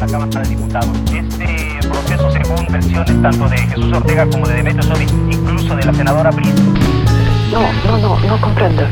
la 0.00 0.06
Cámara 0.06 0.42
de 0.42 0.48
Diputados. 0.50 0.96
Este 1.12 1.88
proceso, 1.88 2.30
según 2.30 2.66
versiones 2.70 3.22
tanto 3.22 3.48
de 3.48 3.56
Jesús 3.56 3.92
Ortega 3.92 4.26
como 4.30 4.46
de 4.46 4.54
Demetrio 4.54 4.82
Sodi, 4.84 5.04
incluso 5.32 5.74
de 5.74 5.84
la 5.84 5.92
senadora 5.92 6.30
Briz. 6.30 6.54
No, 7.52 7.72
no, 7.84 7.98
no, 7.98 8.20
no 8.20 8.40
comprendo. 8.40 8.86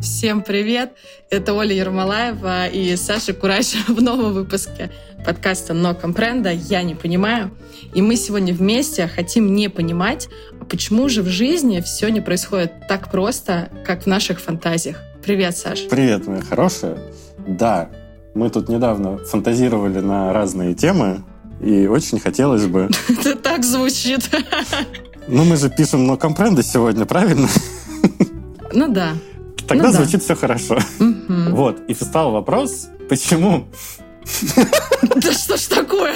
Всем 0.00 0.42
привет! 0.42 0.92
Это 1.30 1.52
Оля 1.52 1.74
Ермолаева 1.74 2.68
и 2.68 2.96
Саша 2.96 3.34
Курач 3.34 3.74
в 3.88 4.00
новом 4.00 4.32
выпуске 4.32 4.90
подкаста 5.24 5.74
«Но 5.74 5.94
компренда. 5.94 6.50
Я 6.50 6.82
не 6.82 6.94
понимаю». 6.94 7.50
И 7.92 8.00
мы 8.00 8.16
сегодня 8.16 8.54
вместе 8.54 9.06
хотим 9.06 9.54
не 9.54 9.68
понимать, 9.68 10.28
а 10.60 10.64
почему 10.64 11.08
же 11.10 11.22
в 11.22 11.28
жизни 11.28 11.80
все 11.80 12.08
не 12.08 12.22
происходит 12.22 12.72
так 12.88 13.10
просто, 13.10 13.68
как 13.84 14.04
в 14.04 14.06
наших 14.06 14.40
фантазиях. 14.40 15.02
Привет, 15.22 15.56
Саш. 15.56 15.88
Привет, 15.88 16.26
моя 16.26 16.40
хорошая. 16.40 16.96
Да, 17.46 17.90
мы 18.36 18.50
тут 18.50 18.68
недавно 18.68 19.16
фантазировали 19.18 20.00
на 20.00 20.32
разные 20.32 20.74
темы, 20.74 21.22
и 21.60 21.86
очень 21.86 22.20
хотелось 22.20 22.66
бы... 22.66 22.90
Это 23.08 23.34
так 23.36 23.64
звучит. 23.64 24.30
Ну, 25.28 25.42
мы 25.44 25.56
же 25.56 25.68
пишем 25.68 26.06
«Но 26.06 26.16
компренда» 26.16 26.62
сегодня, 26.62 27.04
правильно? 27.04 27.48
Ну 28.72 28.86
да. 28.86 29.08
Тогда 29.66 29.86
Ну 29.86 29.92
да. 29.92 29.98
звучит 29.98 30.22
все 30.22 30.36
хорошо. 30.36 30.78
Вот, 31.00 31.80
и 31.88 31.94
встал 31.94 32.30
вопрос, 32.30 32.86
почему 33.08 33.66
Да 35.16 35.32
что 35.32 35.56
ж 35.56 35.62
такое? 35.62 36.14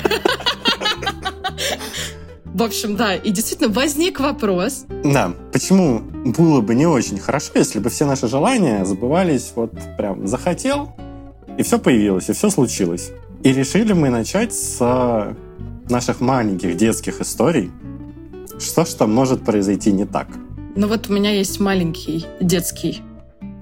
В 2.45 2.63
общем, 2.63 2.95
да, 2.95 3.17
и 3.17 3.31
действительно 3.33 3.73
возник 3.73 4.21
вопрос. 4.21 4.85
Да, 5.03 5.33
почему 5.53 6.01
было 6.25 6.61
бы 6.61 6.77
не 6.77 6.87
очень 6.87 7.19
хорошо, 7.19 7.53
если 7.57 7.81
бы 7.81 7.91
все 7.91 8.07
наши 8.07 8.29
желания 8.29 8.85
забывались 8.85 9.51
вот 9.57 9.73
прям 9.97 10.29
захотел, 10.29 10.95
и 11.61 11.63
все 11.63 11.79
появилось, 11.79 12.31
и 12.31 12.33
все 12.33 12.49
случилось. 12.51 13.11
И 13.43 13.53
решили 13.53 13.93
мы 13.93 14.09
начать 14.09 14.55
с 14.55 14.79
э, 14.81 15.35
наших 15.91 16.21
маленьких 16.21 16.75
детских 16.75 17.21
историй, 17.21 17.71
что 18.59 18.87
ж 18.87 18.89
там 18.95 19.13
может 19.13 19.45
произойти 19.45 19.93
не 19.93 20.07
так. 20.07 20.29
Ну 20.75 20.89
вот 20.89 21.11
у 21.11 21.13
меня 21.13 21.31
есть 21.33 21.61
маленький 21.61 22.25
детский 22.41 23.03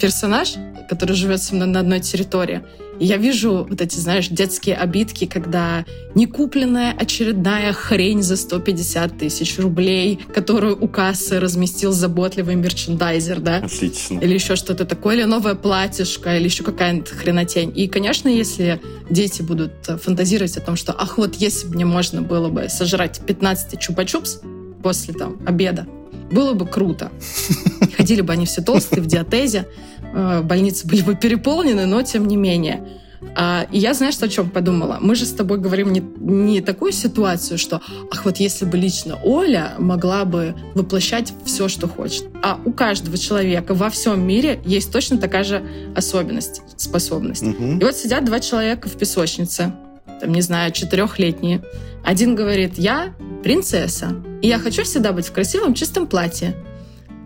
персонаж, 0.01 0.55
который 0.89 1.17
живет 1.17 1.43
со 1.43 1.57
мной 1.57 1.67
на 1.67 1.81
одной 1.81 1.99
территории. 1.99 2.63
И 2.99 3.07
я 3.07 3.17
вижу 3.17 3.67
вот 3.69 3.81
эти, 3.81 3.99
знаешь, 3.99 4.29
детские 4.29 4.77
обидки, 4.77 5.27
когда 5.27 5.85
некупленная 6.15 6.93
очередная 6.93 7.73
хрень 7.73 8.23
за 8.23 8.37
150 8.37 9.19
тысяч 9.19 9.59
рублей, 9.59 10.19
которую 10.35 10.77
у 10.83 10.89
кассы 10.89 11.39
разместил 11.39 11.93
заботливый 11.93 12.57
мерчендайзер, 12.57 13.41
да? 13.41 13.59
Отлично. 13.59 14.19
или 14.19 14.35
еще 14.35 14.57
что-то 14.57 14.85
такое, 14.85 15.17
или 15.17 15.25
новое 15.25 15.55
платьишко, 15.55 16.37
или 16.37 16.45
еще 16.45 16.65
какая-нибудь 16.65 17.09
хренотень. 17.11 17.73
И, 17.75 17.89
конечно, 17.89 18.29
если 18.29 18.81
дети 19.11 19.43
будут 19.43 19.73
фантазировать 20.03 20.57
о 20.57 20.61
том, 20.61 20.77
что, 20.77 20.93
ах, 20.93 21.19
вот 21.19 21.37
если 21.37 21.69
бы 21.69 21.75
мне 21.75 21.85
можно 21.85 22.23
было 22.23 22.49
бы 22.49 22.69
сожрать 22.69 23.21
15 23.27 23.75
чупа-чупс 23.75 24.43
после 24.83 25.15
там 25.15 25.39
обеда, 25.47 25.87
было 26.31 26.53
бы 26.53 26.67
круто. 26.67 27.11
Ходили 27.97 28.21
бы 28.21 28.33
они 28.33 28.47
все 28.47 28.63
толстые 28.63 29.03
в 29.03 29.07
диатезе, 29.07 29.67
больницы 30.15 30.87
были 30.87 31.03
бы 31.03 31.15
переполнены, 31.15 31.87
но 31.87 32.03
тем 32.03 32.27
не 32.27 32.37
менее. 32.37 32.87
А, 33.35 33.67
и 33.73 33.79
я, 33.79 33.95
знаешь, 33.95 34.17
о 34.19 34.29
чем 34.29 34.51
подумала? 34.51 34.99
Мы 35.01 35.15
же 35.15 35.25
с 35.25 35.33
тобой 35.33 35.59
говорим 35.59 35.93
не, 35.93 36.01
не 36.19 36.61
такую 36.61 36.93
ситуацию, 36.93 37.59
что, 37.59 37.81
ах, 38.13 38.25
вот 38.25 38.39
если 38.39 38.65
бы 38.65 38.77
лично 38.77 39.19
Оля 39.23 39.75
могла 39.79 40.25
бы 40.25 40.55
воплощать 40.75 41.33
все, 41.45 41.69
что 41.69 41.89
хочет. 41.89 42.27
А 42.43 42.59
у 42.65 42.73
каждого 42.73 43.19
человека 43.19 43.75
во 43.75 43.91
всем 43.91 44.25
мире 44.27 44.61
есть 44.65 44.93
точно 44.93 45.19
такая 45.19 45.45
же 45.45 45.63
особенность, 45.97 46.63
способность. 46.77 47.43
Мгм. 47.43 47.79
И 47.79 47.85
вот 47.85 47.97
сидят 47.97 48.25
два 48.25 48.41
человека 48.41 48.89
в 48.89 48.97
песочнице, 48.97 49.73
там, 50.21 50.33
не 50.33 50.41
знаю, 50.41 50.73
четырехлетние. 50.73 51.63
Один 52.05 52.35
говорит, 52.35 52.75
я 52.79 53.15
принцесса, 53.43 54.17
и 54.43 54.49
я 54.49 54.59
хочу 54.59 54.85
всегда 54.85 55.13
быть 55.13 55.27
в 55.27 55.33
красивом 55.33 55.75
чистом 55.75 56.07
платье. 56.07 56.55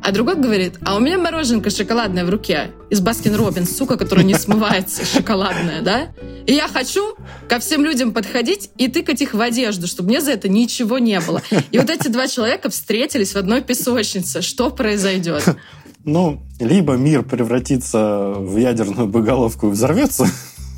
А 0.04 0.10
другой 0.10 0.34
говорит, 0.36 0.74
а 0.84 0.96
у 0.96 1.00
меня 1.00 1.16
мороженка 1.16 1.70
шоколадная 1.70 2.24
в 2.24 2.30
руке 2.30 2.72
из 2.90 3.00
Baskin 3.00 3.36
Robbins, 3.36 3.76
сука, 3.76 3.96
которая 3.96 4.24
не 4.24 4.34
смывается, 4.34 5.04
шоколадная, 5.04 5.80
да? 5.82 6.08
И 6.44 6.52
я 6.54 6.66
хочу 6.66 7.14
ко 7.48 7.60
всем 7.60 7.84
людям 7.84 8.12
подходить 8.12 8.70
и 8.76 8.88
тыкать 8.88 9.22
их 9.22 9.32
в 9.34 9.40
одежду, 9.40 9.86
чтобы 9.86 10.08
мне 10.08 10.20
за 10.20 10.32
это 10.32 10.48
ничего 10.48 10.98
не 10.98 11.20
было. 11.20 11.40
И 11.70 11.78
вот 11.78 11.88
эти 11.88 12.08
два 12.08 12.26
человека 12.26 12.68
встретились 12.68 13.32
в 13.32 13.36
одной 13.36 13.62
песочнице. 13.62 14.42
Что 14.42 14.70
произойдет? 14.70 15.44
Ну, 16.04 16.42
либо 16.58 16.94
мир 16.94 17.22
превратится 17.22 18.32
в 18.36 18.56
ядерную 18.56 19.06
боеголовку 19.06 19.68
и 19.68 19.70
взорвется 19.70 20.26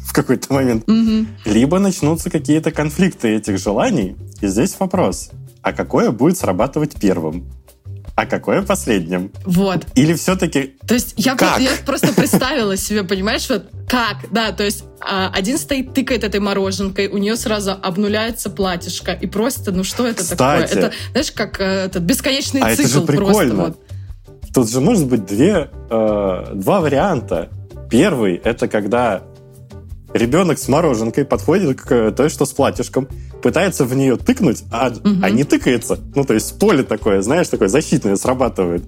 в 0.05 0.13
какой-то 0.13 0.53
момент, 0.53 0.87
Мгм. 0.87 1.29
либо 1.47 1.79
начнутся 1.79 2.29
какие-то 2.31 2.71
конфликты 2.73 3.29
этих 3.29 3.59
желаний. 3.59 4.17
И 4.43 4.49
здесь 4.49 4.77
вопрос, 4.79 5.31
а 5.63 5.73
какое 5.73 6.11
будет 6.11 6.37
срабатывать 6.37 6.97
первым? 7.01 7.47
А 8.17 8.27
какое 8.27 8.63
последним? 8.63 9.33
Вот. 9.45 9.87
Или 9.97 10.15
все-таки... 10.15 10.77
То 10.87 10.95
есть 10.95 11.15
я, 11.17 11.35
Как? 11.35 11.59
я 11.59 11.71
просто 11.85 12.13
представила 12.13 12.77
себе, 12.77 13.03
понимаешь, 13.03 13.49
вот 13.51 13.67
как, 13.89 14.31
да, 14.31 14.53
то 14.53 14.63
есть 14.63 14.85
а, 15.01 15.31
один 15.35 15.59
стоит, 15.59 15.95
тыкает 15.95 16.23
этой 16.23 16.39
мороженкой, 16.39 17.09
у 17.09 17.19
нее 17.19 17.35
сразу 17.37 17.73
обнуляется 17.73 18.51
платьишко, 18.51 19.13
и 19.13 19.27
просто, 19.27 19.73
ну 19.73 19.83
что 19.83 20.07
это 20.07 20.29
такое? 20.29 20.65
Кстати. 20.65 20.79
Это, 20.79 20.93
знаешь, 21.11 21.33
как 21.33 21.61
э, 21.61 21.65
этот 21.65 22.05
бесконечный 22.05 22.61
А 22.63 22.71
это 22.71 22.85
цикл 22.85 23.01
же 23.01 23.07
просто. 23.07 23.25
прикольно. 23.25 23.55
Вот. 23.55 23.81
Тут 24.55 24.71
же 24.71 24.81
может 24.81 25.09
быть 25.09 25.27
две, 25.27 25.71
э, 25.91 26.53
два 26.55 26.81
варианта. 26.81 27.51
Первый— 27.91 28.37
это 28.45 28.69
когда 28.69 29.23
ребенок 30.15 30.59
с 30.59 30.69
мороженкой 30.69 31.25
подходит 31.27 31.81
к 31.81 32.13
той, 32.13 32.31
что 32.31 32.47
с 32.47 32.53
платьишком, 32.53 33.09
пытается 33.43 33.85
в 33.85 33.95
нее 33.95 34.17
тыкнуть, 34.17 34.63
а, 34.73 34.89
Мгм. 34.91 35.23
а 35.23 35.29
не 35.31 35.45
тыкается. 35.45 35.99
Ну, 36.15 36.25
то 36.25 36.33
есть 36.33 36.59
поле 36.59 36.83
такое, 36.83 37.21
знаешь, 37.21 37.49
такое 37.49 37.69
защитное 37.69 38.17
срабатывает. 38.17 38.85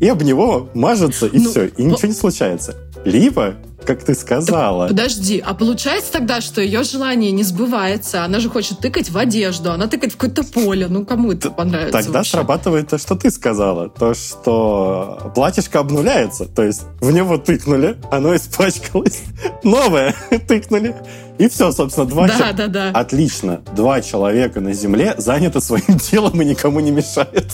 И 0.00 0.08
об 0.08 0.22
него 0.22 0.68
мажется, 0.74 1.26
и 1.26 1.38
Ну, 1.38 1.50
все, 1.50 1.66
и 1.66 1.82
ничего 1.84 2.08
не 2.08 2.14
случается. 2.14 2.76
Либо, 3.04 3.54
как 3.84 4.02
ты 4.02 4.14
сказала, 4.14 4.88
Подожди, 4.88 5.38
а 5.38 5.54
получается 5.54 6.10
тогда, 6.12 6.40
что 6.40 6.60
ее 6.60 6.82
желание 6.82 7.30
не 7.30 7.44
сбывается? 7.44 8.24
Она 8.24 8.40
же 8.40 8.50
хочет 8.50 8.80
тыкать 8.80 9.10
в 9.10 9.16
одежду, 9.16 9.70
она 9.70 9.86
тыкает 9.86 10.12
в 10.12 10.16
какое-то 10.16 10.42
поле. 10.42 10.88
Ну, 10.88 11.06
кому 11.06 11.30
это 11.32 11.50
понравится 11.50 11.92
тогда 11.92 12.18
вообще? 12.18 12.32
срабатывает 12.32 12.88
то, 12.88 12.98
что 12.98 13.14
ты 13.14 13.30
сказала. 13.30 13.88
То, 13.88 14.12
что 14.14 15.30
платьишко 15.34 15.78
обнуляется. 15.78 16.46
То 16.46 16.64
есть 16.64 16.82
в 17.00 17.12
него 17.12 17.38
тыкнули, 17.38 17.96
оно 18.10 18.34
испачкалось. 18.34 19.22
Новое 19.62 20.14
тыкнули. 20.48 20.96
И 21.38 21.48
все, 21.48 21.70
собственно, 21.70 22.06
два 22.06 22.26
Да, 22.26 22.38
чел- 22.38 22.56
да, 22.56 22.66
да. 22.66 22.90
Отлично. 22.90 23.60
Два 23.76 24.00
человека 24.00 24.60
на 24.60 24.72
земле 24.72 25.14
заняты 25.18 25.60
своим 25.60 25.96
делом 26.10 26.40
и 26.42 26.44
никому 26.44 26.80
не 26.80 26.90
мешают. 26.90 27.52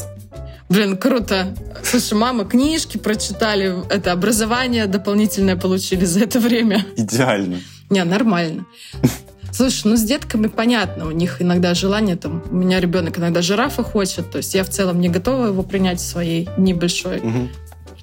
Блин, 0.72 0.96
круто. 0.96 1.54
Слушай, 1.84 2.14
мама, 2.14 2.44
книжки 2.44 2.96
прочитали, 2.96 3.74
это 3.90 4.12
образование 4.12 4.86
дополнительное 4.86 5.56
получили 5.56 6.04
за 6.06 6.20
это 6.20 6.40
время. 6.40 6.84
Идеально. 6.96 7.60
Не, 7.90 8.04
нормально. 8.04 8.64
Слушай, 9.52 9.82
ну 9.88 9.96
с 9.98 10.02
детками 10.02 10.46
понятно, 10.46 11.06
у 11.06 11.10
них 11.10 11.42
иногда 11.42 11.74
желание, 11.74 12.16
там, 12.16 12.42
у 12.50 12.54
меня 12.54 12.80
ребенок 12.80 13.18
иногда 13.18 13.42
жирафа 13.42 13.82
хочет, 13.82 14.30
то 14.30 14.38
есть 14.38 14.54
я 14.54 14.64
в 14.64 14.70
целом 14.70 14.98
не 14.98 15.10
готова 15.10 15.46
его 15.48 15.62
принять 15.62 16.00
в 16.00 16.04
своей 16.06 16.48
небольшой. 16.56 17.20
Мгм. 17.20 17.50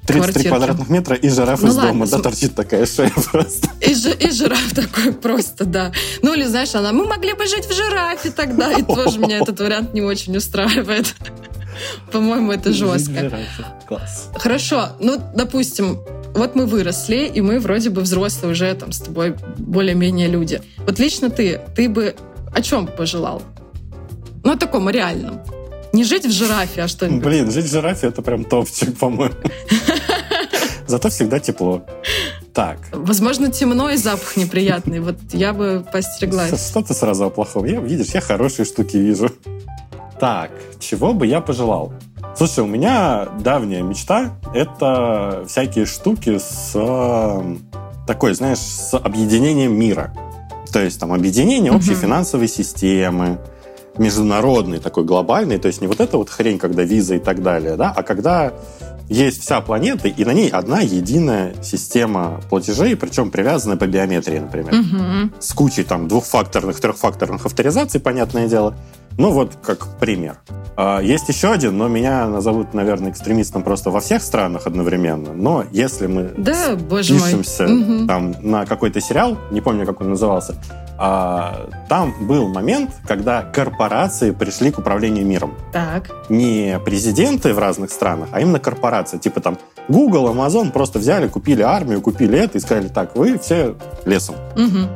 33 0.06 0.22
Квартирки. 0.22 0.48
квадратных 0.48 0.90
метра 0.90 1.16
и 1.16 1.30
жираф 1.30 1.62
Ну 1.62 1.70
из 1.70 1.76
ладно, 1.76 1.92
дома. 1.92 2.06
Да, 2.06 2.12
см- 2.18 2.24
торчит 2.24 2.56
такая 2.56 2.86
шея 2.86 3.12
просто. 3.32 3.68
И, 3.82 3.94
жи- 3.96 4.16
и 4.20 4.30
жираф 4.32 4.74
такой 4.76 5.12
просто, 5.14 5.66
да. 5.66 5.92
Ну 6.22 6.34
или 6.36 6.46
знаешь, 6.46 6.74
она, 6.76 6.92
мы 6.94 7.06
могли 7.08 7.34
бы 7.34 7.46
жить 7.48 7.66
в 7.66 7.74
жирафе 7.74 8.30
тогда, 8.32 8.72
и 8.74 8.84
тоже 8.84 9.18
меня 9.20 9.38
этот 9.40 9.60
вариант 9.60 9.94
не 9.96 10.02
очень 10.02 10.36
устраивает. 10.38 11.16
По-моему, 12.12 12.52
это 12.52 12.72
жестко. 12.74 13.32
Класс. 13.88 14.30
Хорошо, 14.36 14.90
ну, 15.00 15.22
допустим, 15.36 16.00
вот 16.34 16.56
мы 16.56 16.66
выросли, 16.66 17.26
и 17.34 17.42
мы 17.42 17.60
вроде 17.60 17.90
бы 17.90 18.02
взрослые 18.02 18.52
уже 18.52 18.74
там 18.76 18.92
с 18.92 19.00
тобой 19.00 19.36
более-менее 19.58 20.28
люди. 20.28 20.62
Вот 20.80 21.00
лично 21.00 21.30
ты, 21.30 21.62
ты 21.76 21.90
бы 21.90 22.16
о 22.54 22.62
чем 22.62 22.88
пожелал? 22.88 23.42
Ну, 24.44 24.52
о 24.52 24.58
таком 24.58 24.88
о 24.88 24.92
реальном. 24.92 25.42
Не 25.92 26.04
жить 26.04 26.26
в 26.26 26.32
жирафе, 26.32 26.84
а 26.84 26.88
что-нибудь. 26.88 27.24
Блин, 27.24 27.52
жить 27.52 27.66
в 27.66 27.72
жирафе 27.72 28.08
это 28.08 28.22
прям 28.22 28.46
топчик, 28.46 28.96
по-моему. 28.98 29.36
Зато 30.88 31.10
всегда 31.10 31.40
тепло. 31.40 31.84
Так, 32.54 32.78
Возможно, 32.92 33.52
темно 33.52 33.90
и 33.90 33.98
запах 33.98 34.36
неприятный. 34.36 35.00
Вот 35.00 35.18
я 35.34 35.54
бы 35.54 35.86
постереглась. 35.92 36.70
Что 36.70 36.82
ты 36.82 36.94
сразу 36.94 37.26
о 37.26 37.30
плохом? 37.30 37.66
Я, 37.66 37.80
видишь, 37.80 38.08
я 38.08 38.22
хорошие 38.22 38.66
штуки 38.66 38.98
вижу. 38.98 39.32
Так, 40.20 40.52
чего 40.80 41.14
бы 41.14 41.26
я 41.28 41.42
пожелал? 41.42 41.94
Слушай, 42.36 42.64
у 42.64 42.68
меня 42.68 43.28
давняя 43.40 43.82
мечта— 43.82 44.38
это 44.54 45.44
всякие 45.48 45.86
штуки 45.86 46.38
с 46.38 46.72
э, 46.76 47.56
такой, 48.06 48.34
знаешь, 48.34 48.60
с 48.60 48.98
объединением 48.98 49.78
мира. 49.78 50.14
То 50.72 50.82
есть 50.82 51.00
там 51.00 51.14
объединение 51.14 51.72
общей 51.72 51.92
Мгм. 51.92 52.02
финансовой 52.02 52.48
системы, 52.48 53.40
международный, 53.98 54.80
такой 54.80 55.04
глобальный, 55.04 55.58
то 55.58 55.68
есть 55.68 55.82
не 55.82 55.88
вот 55.88 56.00
эта 56.00 56.18
вот 56.18 56.30
хрень, 56.30 56.60
когда 56.60 56.84
виза 56.84 57.16
и 57.16 57.20
так 57.20 57.42
далее, 57.42 57.76
да, 57.76 57.92
а 57.96 58.04
когда 58.04 58.54
есть 59.10 59.42
вся 59.42 59.60
планета, 59.62 60.08
и 60.08 60.24
на 60.24 60.32
ней 60.32 60.50
одна 60.50 60.82
единая 60.82 61.54
система 61.64 62.40
платежей, 62.50 62.96
причем 62.96 63.32
привязанная 63.32 63.76
по 63.76 63.88
биометрии, 63.88 64.38
например. 64.38 64.74
Мгм. 64.74 65.34
С 65.40 65.54
кучей 65.54 65.84
там 65.84 66.08
двухфакторных, 66.08 66.80
трехфакторных 66.80 67.46
авторизаций, 67.46 68.00
понятное 68.00 68.48
дело. 68.48 68.76
Ну 69.18 69.32
вот 69.32 69.56
как 69.62 69.98
пример. 70.00 70.38
А, 70.78 71.00
Есть 71.02 71.28
еще 71.28 71.52
один, 71.52 71.78
но 71.78 71.88
меня 71.90 72.28
назовут, 72.28 72.74
наверное, 72.74 73.12
экстремистом 73.12 73.64
просто 73.64 73.90
во 73.92 74.00
всех 74.00 74.22
странах 74.22 74.66
одновременно. 74.66 75.34
Но 75.34 75.66
если 75.72 76.08
мы 76.08 76.32
Да, 76.38 76.76
пишемся 76.76 77.68
Мгм. 77.68 78.08
там 78.08 78.36
на 78.42 78.66
какой-то 78.66 79.02
сериал, 79.02 79.38
не 79.52 79.60
помню, 79.60 79.86
как 79.86 80.00
он 80.00 80.12
назывался, 80.12 80.56
а, 80.98 81.68
там 81.90 82.14
был 82.22 82.48
момент, 82.48 82.92
когда 83.08 83.42
корпорации 83.42 84.32
пришли 84.32 84.72
к 84.72 84.80
управлению 84.80 85.26
миром. 85.26 85.54
Так. 85.74 86.12
Не 86.30 86.80
президенты 86.86 87.54
в 87.54 87.60
разных 87.60 87.92
странах, 87.92 88.30
а 88.32 88.40
именно 88.40 88.60
корпорации. 88.60 89.18
Типа 89.18 89.42
там 89.42 89.58
Google, 89.90 90.30
Amazon 90.30 90.72
просто 90.72 91.00
взяли, 91.00 91.28
купили 91.28 91.62
армию, 91.62 92.00
купили 92.02 92.38
это 92.40 92.58
и 92.58 92.62
сказали, 92.62 92.88
так, 92.88 93.16
вы 93.18 93.38
все 93.38 93.76
лесом. 94.06 94.36
Мгм. 94.56 94.88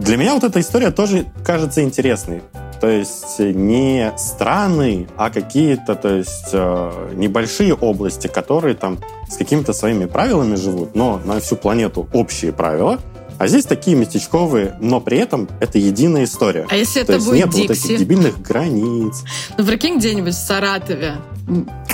Для 0.00 0.16
меня 0.16 0.34
вот 0.34 0.44
эта 0.44 0.60
история 0.60 0.90
тоже 0.90 1.26
кажется 1.44 1.82
интересной. 1.82 2.42
То 2.82 2.90
есть 2.90 3.38
не 3.38 4.12
страны, 4.18 5.06
а 5.16 5.30
какие-то, 5.30 5.94
то 5.94 6.16
есть 6.16 6.48
э, 6.52 7.12
небольшие 7.14 7.74
области, 7.74 8.26
которые 8.26 8.74
там 8.74 8.98
с 9.30 9.36
какими-то 9.36 9.72
своими 9.72 10.06
правилами 10.06 10.56
живут, 10.56 10.96
но 10.96 11.20
на 11.24 11.38
всю 11.38 11.54
планету 11.54 12.08
общие 12.12 12.52
правила. 12.52 12.98
А 13.38 13.46
здесь 13.46 13.66
такие 13.66 13.96
местечковые, 13.96 14.76
но 14.80 15.00
при 15.00 15.18
этом 15.18 15.48
это 15.60 15.78
единая 15.78 16.24
история. 16.24 16.66
А 16.68 16.74
если 16.74 17.04
То 17.04 17.12
это 17.12 17.12
есть 17.14 17.26
будет 17.26 17.36
нет 17.36 17.54
вот 17.54 17.70
этих 17.70 17.82
Дикси? 17.82 17.96
дебильных 17.98 18.42
границ. 18.42 19.22
Ну, 19.56 19.64
прикинь, 19.64 19.98
где-нибудь 19.98 20.34
в 20.34 20.38
Саратове 20.44 21.18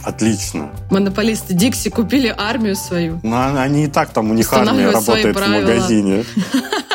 Отлично. 0.05 0.71
монополисты 0.91 1.53
Дикси 1.53 1.91
купили 1.91 2.35
армию 2.35 2.77
свою. 2.77 3.21
Но 3.23 3.53
Ну, 3.53 3.61
они 3.61 3.85
и 3.85 3.89
так 3.89 4.09
там, 4.11 4.31
у 4.31 4.35
них 4.35 4.51
армия 4.55 4.91
работает 4.91 5.37
в 5.37 5.49
магазине. 5.49 6.25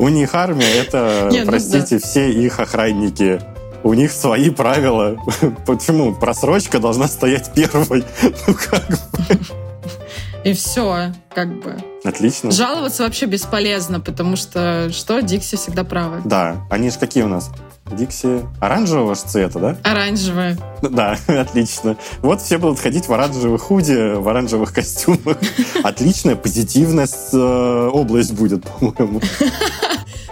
У 0.00 0.08
них 0.08 0.34
армия, 0.34 0.80
это, 0.80 1.28
Не, 1.30 1.40
ну 1.40 1.46
простите, 1.46 1.98
все 1.98 2.32
их 2.32 2.58
охранники. 2.58 3.38
У 3.82 3.92
них 3.92 4.12
свои 4.12 4.48
правила. 4.48 5.16
Почему? 5.66 6.14
Просрочка 6.14 6.78
должна 6.78 7.06
стоять 7.06 7.52
первой. 7.52 8.02
Ну 8.46 8.54
как 8.54 8.88
бы. 8.88 8.96
И 10.42 10.54
все, 10.54 11.12
как 11.34 11.48
бы. 11.60 11.76
Отлично. 12.02 12.50
Жаловаться 12.50 13.02
вообще 13.02 13.26
бесполезно, 13.26 14.00
потому 14.00 14.36
что 14.36 14.90
что, 14.90 15.20
Дикси 15.20 15.56
всегда 15.56 15.84
правы. 15.84 16.22
Да, 16.24 16.66
они 16.70 16.88
же 16.88 16.98
какие 16.98 17.24
у 17.24 17.28
нас? 17.28 17.50
Дикси 17.92 18.46
оранжевого 18.60 19.14
ж 19.14 19.18
цвета, 19.18 19.58
да? 19.58 19.76
Оранжевая. 19.82 20.56
Да, 20.80 21.18
отлично. 21.26 21.96
Вот 22.22 22.40
все 22.40 22.58
будут 22.58 22.78
ходить 22.78 23.08
в 23.08 23.12
оранжевых 23.12 23.60
худи, 23.60 24.14
в 24.14 24.26
оранжевых 24.28 24.72
костюмах. 24.72 25.36
Отличная, 25.82 26.36
позитивная 26.36 27.08
э, 27.32 27.90
область 27.92 28.32
будет, 28.32 28.64
по-моему. 28.64 29.20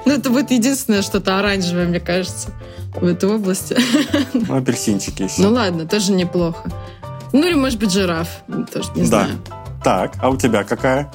Ну, 0.09 0.15
это 0.15 0.31
будет 0.31 0.51
единственное 0.51 1.03
что-то 1.03 1.39
оранжевое, 1.39 1.87
мне 1.87 2.01
кажется, 2.01 2.49
в 2.95 3.05
этой 3.05 3.29
области. 3.29 3.77
Ну, 4.33 4.57
апельсинчики 4.57 5.25
еще. 5.25 5.43
Ну 5.43 5.51
ладно, 5.53 5.87
тоже 5.87 6.13
неплохо. 6.13 6.71
Ну 7.35 7.47
или, 7.47 7.53
может 7.55 7.79
быть, 7.79 7.93
жираф. 7.93 8.27
Тоже 8.73 8.89
не 8.95 9.03
Да. 9.03 9.07
знаю. 9.07 9.31
Так, 9.85 10.15
а 10.23 10.31
у 10.31 10.37
тебя 10.39 10.65
какая 10.65 11.13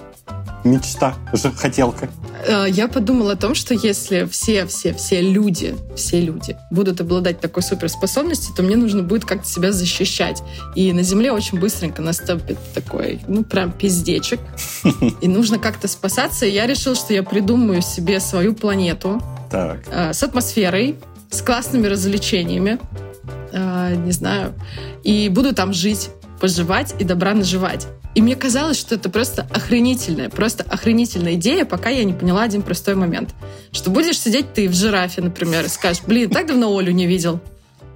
мечта, 0.64 1.16
хотелка? 1.56 2.10
Э, 2.48 2.66
Я 2.70 2.88
подумала 2.88 3.34
о 3.34 3.36
том, 3.36 3.56
что 3.56 3.74
если 3.74 4.26
все-все-все 4.26 5.22
люди, 5.22 5.76
все 5.96 6.22
люди 6.22 6.58
будут 6.72 7.02
обладать 7.02 7.40
такой 7.40 7.64
суперспособностью, 7.64 8.54
то 8.56 8.64
мне 8.64 8.76
нужно 8.76 9.04
будет 9.04 9.26
как-то 9.26 9.48
себя 9.48 9.72
защищать. 9.72 10.42
И 10.76 10.92
на 10.94 11.04
Земле 11.04 11.32
очень 11.32 11.60
быстренько 11.60 12.02
наступит 12.02 12.58
такой, 12.74 13.20
ну, 13.28 13.44
прям 13.44 13.72
пиздечек. 13.72 14.40
И 15.22 15.28
нужно 15.28 15.60
как-то 15.60 15.88
спасаться. 15.88 16.46
И 16.46 16.52
я 16.52 16.66
решила, 16.68 16.96
что 16.96 17.14
я 17.14 17.24
придумаю 17.24 17.82
себе 17.82 18.20
свою 18.20 18.54
планету 18.56 19.22
Так. 19.52 19.80
э, 19.92 20.14
с 20.14 20.24
атмосферой, 20.24 20.96
с 21.30 21.42
классными 21.42 21.88
развлечениями, 21.88 22.80
э, 23.52 23.96
не 23.96 24.12
знаю, 24.12 24.54
и 25.04 25.30
буду 25.30 25.54
там 25.54 25.74
жить, 25.74 26.10
поживать 26.44 26.94
и 27.00 27.06
добра 27.06 27.34
наживать. 27.34 27.88
И 28.16 28.22
мне 28.22 28.36
казалось, 28.36 28.78
что 28.78 28.96
это 28.96 29.10
просто 29.10 29.48
охренительная, 29.50 30.28
просто 30.30 30.66
охренительная 30.68 31.36
идея, 31.36 31.64
пока 31.64 31.88
я 31.88 32.04
не 32.04 32.12
поняла 32.12 32.44
один 32.44 32.64
простой 32.64 32.96
момент. 32.96 33.30
Что 33.72 33.90
будешь 33.90 34.20
сидеть 34.20 34.54
ты 34.54 34.68
в 34.68 34.74
жирафе, 34.74 35.22
например, 35.22 35.64
и 35.64 35.70
скажешь, 35.70 36.04
блин, 36.06 36.30
так 36.30 36.48
давно 36.48 36.78
Олю 36.78 36.92
не 36.92 37.08
видел. 37.08 37.40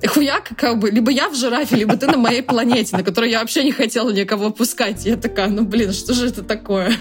И 0.02 0.08
хуяк, 0.08 0.52
как 0.56 0.80
бы, 0.80 0.90
либо 0.90 1.12
я 1.12 1.28
в 1.28 1.36
жирафе, 1.36 1.76
либо 1.76 1.98
ты 1.98 2.08
на 2.08 2.18
моей 2.18 2.42
планете, 2.42 2.96
на 2.96 3.04
которой 3.04 3.32
я 3.32 3.42
вообще 3.42 3.66
не 3.66 3.74
хотела 3.74 4.12
никого 4.12 4.50
пускать. 4.50 5.06
Я 5.06 5.18
такая, 5.18 5.50
ну 5.50 5.66
блин, 5.66 5.92
что 5.92 6.14
же 6.14 6.28
это 6.28 6.42
такое? 6.42 6.94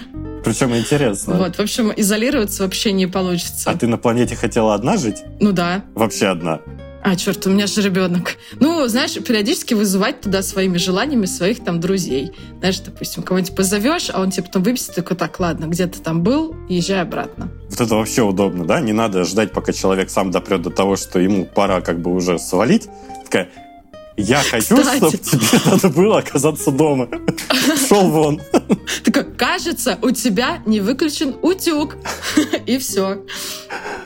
Причем 0.43 0.75
интересно. 0.75 1.35
Вот, 1.35 1.55
в 1.55 1.61
общем, 1.61 1.93
изолироваться 1.95 2.63
вообще 2.63 2.91
не 2.91 3.07
получится. 3.07 3.69
А 3.69 3.77
ты 3.77 3.87
на 3.87 3.97
планете 3.97 4.35
хотела 4.35 4.73
одна 4.73 4.97
жить? 4.97 5.23
Ну 5.39 5.53
да. 5.53 5.85
Вообще 5.95 6.27
одна. 6.27 6.59
А, 7.09 7.15
черт, 7.15 7.47
у 7.47 7.49
меня 7.49 7.67
же 7.67 7.81
ребенок. 7.81 8.35
Ну, 8.59 8.85
знаешь, 8.87 9.13
периодически 9.13 9.73
вызывать 9.73 10.19
туда 10.19 10.41
своими 10.41 10.75
желаниями 10.75 11.25
своих 11.25 11.63
там 11.63 11.79
друзей. 11.79 12.33
Знаешь, 12.59 12.79
допустим, 12.79 13.23
кого-нибудь 13.23 13.55
позовешь, 13.55 14.09
а 14.13 14.19
он 14.19 14.29
тебе 14.29 14.43
потом 14.43 14.63
выписит, 14.63 14.93
такой, 14.93 15.15
так, 15.15 15.39
ладно, 15.39 15.67
где 15.67 15.87
ты 15.87 16.01
там 16.01 16.21
был, 16.21 16.53
езжай 16.67 17.01
обратно. 17.01 17.49
Вот 17.69 17.79
это 17.79 17.95
вообще 17.95 18.23
удобно, 18.23 18.65
да? 18.65 18.81
Не 18.81 18.91
надо 18.91 19.23
ждать, 19.23 19.53
пока 19.53 19.71
человек 19.71 20.09
сам 20.09 20.31
допрет 20.31 20.63
до 20.63 20.69
того, 20.69 20.97
что 20.97 21.17
ему 21.17 21.45
пора 21.45 21.79
как 21.79 22.01
бы 22.01 22.13
уже 22.13 22.37
свалить. 22.39 22.89
Такая, 23.23 23.47
я 24.17 24.41
хочу, 24.41 24.75
чтобы 24.77 25.17
тебе 25.17 25.61
надо 25.71 25.89
было 25.89 26.19
оказаться 26.19 26.71
дома. 26.71 27.07
Шел 27.87 28.09
вон. 28.09 28.41
Такой, 29.03 29.23
кажется, 29.23 29.99
у 30.01 30.09
тебя 30.09 30.63
не 30.65 30.79
выключен 30.79 31.35
утюг. 31.43 31.97
И 32.65 32.79
все. 32.79 33.19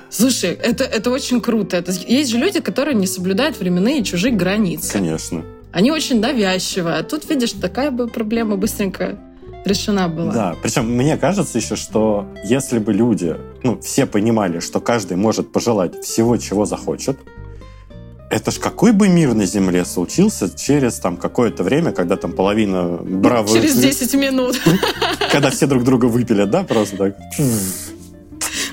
Слушай, 0.10 0.52
это, 0.52 0.84
это 0.84 1.10
очень 1.10 1.40
круто. 1.40 1.78
Это, 1.78 1.92
есть 1.92 2.30
же 2.30 2.38
люди, 2.38 2.60
которые 2.60 2.94
не 2.96 3.08
соблюдают 3.08 3.58
временные 3.58 4.04
чужие 4.04 4.34
границы. 4.34 4.92
Конечно. 4.92 5.46
Они 5.72 5.92
очень 5.92 6.20
навязчивые. 6.20 6.98
А 6.98 7.04
тут, 7.04 7.30
видишь, 7.30 7.54
такая 7.54 7.90
бы 7.90 8.08
проблема 8.08 8.58
быстренько 8.58 9.18
решена 9.64 10.10
была. 10.10 10.34
Да, 10.34 10.56
причем 10.62 10.92
мне 10.92 11.18
кажется 11.18 11.58
еще, 11.58 11.78
что 11.78 12.28
если 12.44 12.80
бы 12.80 12.92
люди, 12.92 13.38
ну, 13.64 13.80
все 13.80 14.06
понимали, 14.06 14.60
что 14.60 14.82
каждый 14.82 15.16
может 15.16 15.52
пожелать 15.52 16.04
всего, 16.04 16.36
чего 16.36 16.66
захочет, 16.66 17.18
это 18.32 18.52
ж 18.52 18.60
какой 18.60 18.94
бы 18.94 19.10
мир 19.10 19.34
на 19.34 19.46
Земле 19.46 19.86
случился 19.86 20.50
через 20.50 21.00
там 21.00 21.18
какое-то 21.18 21.64
время, 21.64 21.92
когда 21.92 22.16
там 22.16 22.32
половина 22.32 23.00
браво... 23.02 23.48
Через 23.48 23.76
10 23.76 24.14
минут. 24.16 24.60
Когда 25.32 25.50
все 25.50 25.68
друг 25.68 25.84
друга 25.84 26.06
выпилят, 26.06 26.50
да, 26.50 26.64
просто 26.64 26.98
так. 26.98 27.18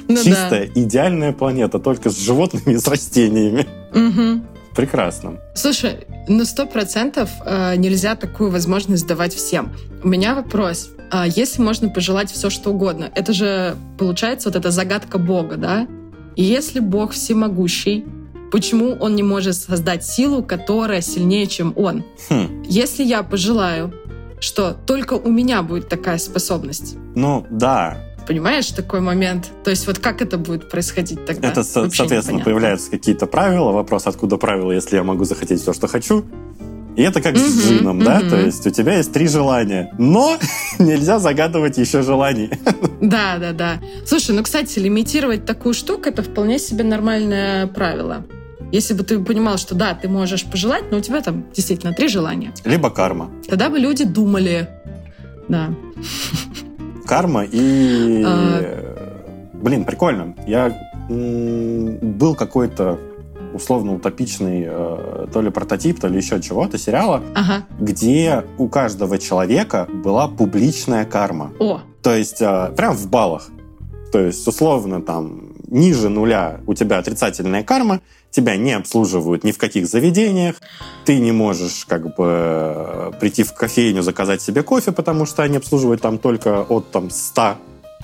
Ну 0.08 0.14
да. 0.14 0.22
Чистая, 0.22 0.70
идеальная 0.74 1.32
планета, 1.32 1.78
только 1.78 2.10
с 2.10 2.18
животными 2.18 2.74
и 2.74 2.78
с 2.78 2.86
растениями. 2.88 3.66
Мгм. 3.92 4.46
Прекрасно. 4.74 5.40
Слушай, 5.54 6.06
ну 6.28 6.44
сто 6.44 6.64
процентов 6.64 7.28
э, 7.44 7.76
нельзя 7.76 8.14
такую 8.14 8.50
возможность 8.50 9.06
давать 9.06 9.34
всем. 9.34 9.72
У 10.02 10.08
меня 10.08 10.34
вопрос. 10.34 10.90
А 11.10 11.26
если 11.26 11.60
можно 11.62 11.88
пожелать 11.88 12.30
все, 12.30 12.48
что 12.48 12.70
угодно, 12.70 13.10
это 13.14 13.32
же 13.32 13.76
получается 13.98 14.48
вот 14.48 14.56
эта 14.56 14.70
загадка 14.70 15.18
Бога, 15.18 15.56
да? 15.56 15.88
И 16.36 16.44
если 16.44 16.78
Бог 16.80 17.12
всемогущий, 17.12 18.04
почему 18.50 18.96
Он 19.00 19.14
не 19.16 19.22
может 19.22 19.56
создать 19.56 20.04
силу, 20.04 20.42
которая 20.42 21.00
сильнее, 21.00 21.46
чем 21.46 21.72
Он? 21.76 22.04
Хм. 22.28 22.62
Если 22.66 23.02
я 23.04 23.22
пожелаю, 23.22 23.92
что 24.40 24.72
только 24.86 25.14
у 25.14 25.30
меня 25.30 25.62
будет 25.62 25.88
такая 25.88 26.18
способность, 26.18 26.96
Ну, 27.14 27.46
да, 27.50 27.98
понимаешь, 28.26 28.66
такой 28.68 29.00
момент? 29.00 29.50
То 29.64 29.70
есть 29.70 29.86
вот 29.86 29.98
как 29.98 30.20
это 30.22 30.36
будет 30.38 30.68
происходить 30.70 31.24
тогда? 31.26 31.48
это, 31.48 31.60
Вообще 31.60 31.72
соответственно, 31.72 32.36
непонятно. 32.36 32.44
появляются 32.44 32.90
какие-то 32.90 33.26
правила. 33.26 33.72
Вопрос, 33.72 34.06
откуда 34.06 34.36
правила, 34.36 34.70
если 34.72 34.96
я 34.96 35.02
могу 35.02 35.24
захотеть 35.24 35.60
все, 35.62 35.72
что 35.72 35.88
хочу. 35.88 36.24
И 36.94 37.02
это 37.02 37.20
как 37.22 37.36
с 37.38 37.40
Мгм, 37.40 37.60
джином, 37.78 37.98
да? 38.04 38.18
мгм. 38.18 38.28
То 38.30 38.36
есть 38.40 38.66
у 38.66 38.70
тебя 38.70 38.96
есть 38.96 39.12
три 39.12 39.28
желания, 39.28 39.94
но 39.98 40.36
нельзя 40.78 41.18
загадывать 41.20 41.78
еще 41.78 42.02
желаний. 42.02 42.50
Да, 43.00 43.38
да, 43.38 43.52
да. 43.52 43.80
Слушай, 44.04 44.34
ну, 44.34 44.42
кстати, 44.42 44.78
лимитировать 44.80 45.46
такую 45.46 45.72
штуку 45.74 46.08
это 46.08 46.22
вполне 46.22 46.58
себе 46.58 46.84
нормальное 46.84 47.66
правило. 47.68 48.26
Если 48.72 48.94
бы 48.94 49.02
ты 49.02 49.18
понимал, 49.18 49.56
что 49.56 49.74
да, 49.74 49.94
ты 49.94 50.08
можешь 50.08 50.44
пожелать, 50.44 50.84
но 50.90 50.98
у 50.98 51.00
тебя 51.00 51.22
там 51.22 51.44
действительно 51.54 51.92
три 51.94 52.08
желания, 52.08 52.52
Либо 52.64 52.90
карма. 52.90 53.30
тогда 53.48 53.70
бы 53.70 53.78
люди 53.78 54.04
думали. 54.04 54.68
Да. 55.48 55.70
Карма 57.06 57.44
и... 57.44 58.22
А. 58.26 59.50
Блин, 59.54 59.84
прикольно. 59.84 60.34
Я... 60.46 60.76
Был 61.08 62.34
какой-то 62.34 62.98
условно 63.54 63.94
утопичный 63.94 64.66
э, 64.68 65.26
то 65.32 65.40
ли 65.40 65.48
прототип, 65.50 65.98
то 65.98 66.06
ли 66.08 66.18
еще 66.18 66.38
чего-то 66.42 66.76
сериала, 66.76 67.22
Ага. 67.34 67.64
где 67.80 68.44
у 68.58 68.68
каждого 68.68 69.16
человека 69.18 69.88
была 69.90 70.28
публичная 70.28 71.06
карма. 71.06 71.52
О, 71.58 71.80
То 72.02 72.14
есть 72.14 72.42
э, 72.42 72.72
прям 72.76 72.94
в 72.94 73.08
баллах. 73.08 73.48
То 74.12 74.20
есть, 74.20 74.46
условно, 74.46 75.00
там, 75.00 75.54
ниже 75.66 76.10
нуля 76.10 76.60
у 76.66 76.74
тебя 76.74 76.98
отрицательная 76.98 77.62
карма, 77.62 78.00
тебя 78.30 78.56
не 78.56 78.72
обслуживают 78.72 79.44
ни 79.44 79.52
в 79.52 79.58
каких 79.58 79.86
заведениях, 79.86 80.56
ты 81.04 81.18
не 81.18 81.32
можешь 81.32 81.84
как 81.86 82.14
бы 82.14 83.14
прийти 83.20 83.42
в 83.42 83.52
кофейню, 83.54 84.02
заказать 84.02 84.42
себе 84.42 84.62
кофе, 84.62 84.92
потому 84.92 85.26
что 85.26 85.42
они 85.42 85.56
обслуживают 85.56 86.02
там 86.02 86.18
только 86.18 86.62
от 86.62 86.90
там 86.90 87.10
100 87.10 87.56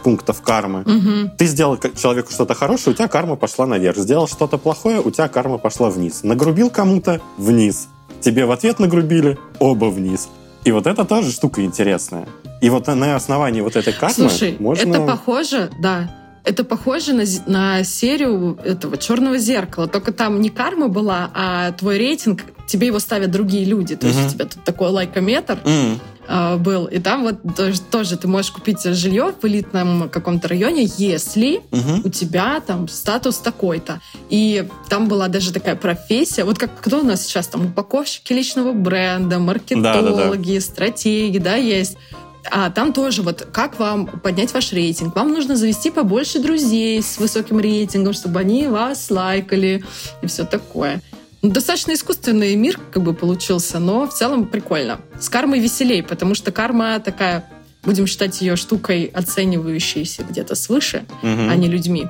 пунктов 0.02 0.43
кармы. 0.43 0.83
Мгм. 0.85 1.31
Ты 1.38 1.47
сделал 1.47 1.78
человеку 1.78 2.31
что-то 2.31 2.54
хорошее, 2.54 2.93
у 2.93 2.97
тебя 2.97 3.09
карма 3.09 3.37
пошла 3.37 3.66
наверх. 3.66 3.97
Сделал 3.97 4.28
что-то 4.28 4.59
плохое, 4.59 5.00
у 5.00 5.11
тебя 5.11 5.28
карма 5.28 5.59
пошла 5.59 5.88
вниз. 5.88 6.23
Нагрубил 6.23 6.71
кому-то— 6.71 7.21
вниз. 7.38 7.88
Тебе 8.21 8.45
в 8.45 8.50
ответ 8.50 8.78
нагрубили— 8.78 9.38
оба 9.59 9.87
вниз. 9.87 10.28
И 10.64 10.73
вот 10.73 10.87
это 10.87 11.04
тоже 11.04 11.31
штука 11.31 11.64
интересная. 11.64 12.26
И 12.61 12.71
вот 12.71 12.87
на 12.87 13.16
основании 13.16 13.61
вот 13.61 13.76
этой 13.76 13.93
кармы 13.93 14.14
Слушай, 14.14 14.57
можно... 14.59 14.88
это 14.88 15.07
похоже, 15.07 15.71
да. 15.78 16.11
Это 16.45 16.63
похоже 16.63 17.15
на, 17.15 17.25
на 17.47 17.85
серию 17.85 18.59
этого 18.63 18.99
черного 18.99 19.39
зеркала. 19.39 19.89
Только 19.89 20.13
там 20.13 20.41
не 20.41 20.51
карма 20.51 20.89
была, 20.89 21.31
а 21.35 21.73
твой 21.73 21.97
рейтинг, 21.99 22.43
тебе 22.67 22.89
его 22.89 22.99
ставят 22.99 23.31
другие 23.31 23.65
люди. 23.65 23.97
То 23.97 24.07
есть 24.07 24.19
Мгм. 24.19 24.27
у 24.27 24.31
тебя 24.31 24.45
тут 24.45 24.65
такой 24.65 24.91
лайкометр 24.91 25.59
а, 26.27 26.57
был. 26.57 26.87
И 26.87 26.99
там 26.99 27.23
вот 27.23 27.37
тоже, 27.57 27.81
тоже 27.81 28.17
ты 28.17 28.29
можешь 28.29 28.51
купить 28.51 28.83
жилье 28.83 29.35
в 29.41 29.47
элитном 29.47 30.09
каком-то 30.09 30.49
районе, 30.49 30.89
если 30.99 31.61
мгм. 31.71 32.03
у 32.05 32.09
тебя 32.09 32.61
там 32.61 32.89
статус 32.89 33.39
такой-то. 33.39 34.01
И 34.31 34.67
там 34.89 35.09
была 35.09 35.29
даже 35.29 35.53
такая 35.53 35.77
профессия. 35.77 36.45
Вот 36.45 36.59
как 36.59 36.71
кто 36.81 37.01
у 37.01 37.05
нас 37.05 37.23
сейчас 37.27 37.47
там 37.47 37.67
упаковщики 37.67 38.33
личного 38.33 38.73
бренда, 38.73 39.39
маркетологи, 39.39 40.59
стратеги, 40.59 41.39
да, 41.39 41.57
есть. 41.57 41.97
А 42.51 42.71
там 42.71 42.93
тоже 42.93 43.23
вот 43.23 43.49
как 43.53 43.79
вам 43.79 44.07
поднять 44.07 44.53
ваш 44.53 44.73
рейтинг? 44.73 45.15
Вам 45.17 45.33
нужно 45.33 45.57
завести 45.57 45.91
побольше 45.91 46.39
друзей 46.41 47.03
с 47.03 47.19
высоким 47.19 47.59
рейтингом, 47.59 48.13
чтобы 48.13 48.41
они 48.41 48.67
вас 48.69 49.11
лайкали 49.11 49.85
и 50.23 50.27
все 50.27 50.45
такое. 50.45 51.01
Ну, 51.43 51.51
Достаточно 51.51 51.93
искусственный 51.93 52.55
мир 52.57 52.79
как 52.93 53.03
бы 53.03 53.13
получился, 53.15 53.79
но 53.79 54.07
в 54.07 54.15
целом 54.15 54.47
прикольно. 54.47 55.01
С 55.21 55.29
кармой 55.29 55.59
веселей, 55.61 56.03
потому 56.03 56.35
что 56.35 56.53
карма 56.53 56.99
такая, 57.01 57.45
будем 57.83 58.07
считать 58.07 58.41
ее 58.41 58.57
штукой, 58.57 59.05
оценивающейся 59.13 60.23
где-то 60.25 60.55
свыше, 60.55 61.05
Мгм. 61.23 61.51
а 61.51 61.55
не 61.57 61.69
людьми. 61.69 62.07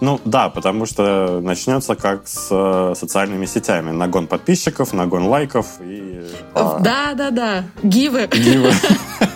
Ну 0.00 0.20
да, 0.24 0.48
потому 0.48 0.86
что 0.86 1.40
начнется 1.42 1.96
как 1.96 2.28
с 2.28 2.48
э, 2.50 2.94
социальными 2.96 3.46
сетями. 3.46 3.90
Нагон 3.90 4.26
подписчиков, 4.26 4.92
нагон 4.92 5.24
лайков 5.24 5.66
и... 5.82 6.22
а, 6.54 6.78
Да, 6.78 7.14
да, 7.14 7.30
да. 7.30 7.64
Гивы. 7.82 8.28
Гивы. 8.32 8.70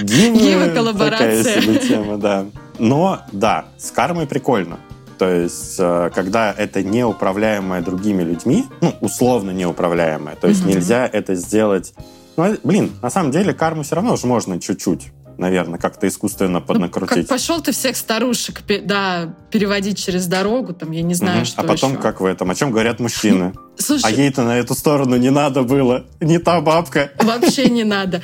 Гивы 0.00 0.70
коллаборация. 0.70 1.60
Такая 1.62 1.78
тема, 1.78 2.16
да. 2.18 2.46
Но 2.78 3.20
да, 3.32 3.66
с 3.78 3.90
кармой 3.90 4.26
прикольно. 4.26 4.78
То 5.18 5.28
есть, 5.28 5.76
э, 5.80 6.10
когда 6.14 6.52
это 6.56 6.84
неуправляемое 6.84 7.80
другими 7.82 8.22
людьми, 8.22 8.66
ну, 8.80 8.94
условно 9.00 9.50
неуправляемое, 9.50 10.36
то 10.36 10.46
есть 10.46 10.60
Мгм. 10.60 10.70
нельзя 10.70 11.10
это 11.12 11.34
сделать... 11.34 11.92
Ну, 12.36 12.44
э, 12.44 12.56
блин, 12.62 12.92
на 13.02 13.10
самом 13.10 13.32
деле 13.32 13.52
карму 13.52 13.82
все 13.82 13.96
равно 13.96 14.14
же 14.16 14.28
можно 14.28 14.60
чуть-чуть, 14.60 15.08
наверное, 15.36 15.80
как-то 15.80 16.06
искусственно 16.06 16.50
Ну, 16.50 16.58
как 16.60 16.66
поднакрутить. 16.68 17.26
пошел 17.26 17.60
ты 17.60 17.72
всех 17.72 17.96
старушек 17.96 18.62
да, 18.84 19.34
переводить 19.50 19.98
через 19.98 20.26
дорогу, 20.28 20.72
там, 20.72 20.92
я 20.92 21.02
не 21.02 21.14
знаю, 21.14 21.38
Мгм. 21.38 21.46
что 21.46 21.62
а 21.62 21.64
потом, 21.64 21.92
еще. 21.94 22.00
как 22.00 22.20
в 22.20 22.24
этом, 22.24 22.50
о 22.52 22.54
чем 22.54 22.70
говорят 22.70 23.00
мужчины? 23.00 23.54
А 23.78 23.82
Слушай, 23.82 24.14
ей-то 24.14 24.42
на 24.42 24.56
эту 24.58 24.74
сторону 24.74 25.16
не 25.16 25.30
надо 25.30 25.62
было. 25.62 26.04
Не 26.20 26.38
та 26.38 26.60
бабка. 26.60 27.10
вообще 27.20 27.68
не 27.70 27.82
надо. 27.84 28.22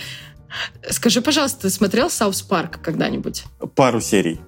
Скажи, 0.90 1.20
пожалуйста, 1.20 1.62
ты 1.62 1.70
смотрел 1.70 2.10
South 2.10 2.42
Park 2.42 2.78
когда-нибудь? 2.82 3.44
Пару 3.74 4.00
серий 4.00 4.40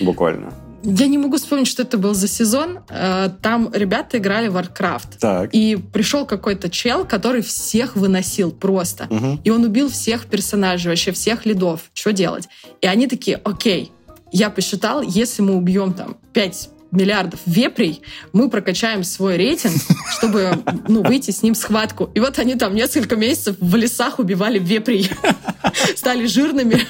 буквально. 0.00 0.52
Я 0.84 1.06
не 1.06 1.16
могу 1.16 1.36
вспомнить, 1.36 1.68
что 1.68 1.82
это 1.82 1.96
был 1.96 2.12
за 2.12 2.26
сезон. 2.26 2.80
Э, 2.88 3.30
Там 3.40 3.70
ребята 3.72 4.18
играли 4.18 4.48
в 4.48 4.56
Warcraft. 4.56 5.18
Так. 5.20 5.50
И 5.54 5.76
пришел 5.76 6.26
какой-то 6.26 6.68
чел, 6.70 7.04
который 7.04 7.40
всех 7.42 7.94
выносил 7.94 8.50
просто. 8.50 9.06
Мгм. 9.08 9.40
И 9.44 9.50
он 9.50 9.62
убил 9.64 9.88
всех 9.88 10.26
персонажей, 10.26 10.90
вообще 10.90 11.12
всех 11.12 11.46
лидов. 11.46 11.82
Что 11.94 12.12
делать? 12.12 12.48
И 12.80 12.88
они 12.88 13.06
такие, 13.06 13.40
окей, 13.44 13.92
я 14.32 14.50
посчитал, 14.50 15.02
если 15.02 15.42
мы 15.42 15.54
убьем 15.54 15.92
там 15.92 16.16
5 16.32 16.70
миллиардов 16.92 17.40
вепрей, 17.46 18.02
мы 18.32 18.48
прокачаем 18.48 19.02
свой 19.02 19.36
рейтинг, 19.36 19.74
чтобы 20.16 20.62
ну, 20.88 21.02
выйти 21.02 21.30
с 21.30 21.42
ним 21.42 21.54
в 21.54 21.56
схватку. 21.56 22.10
И 22.14 22.20
вот 22.20 22.38
они 22.38 22.54
там 22.54 22.74
несколько 22.74 23.16
месяцев 23.16 23.56
в 23.58 23.74
лесах 23.76 24.18
убивали 24.18 24.58
вепрей. 24.58 25.10
Стали 25.96 26.26
жирными. 26.26 26.86